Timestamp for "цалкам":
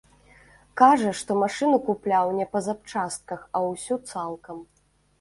4.13-4.57